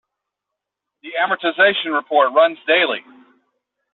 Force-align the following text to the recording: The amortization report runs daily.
The 1.03 1.11
amortization 1.21 1.93
report 1.93 2.33
runs 2.33 2.57
daily. 2.65 3.03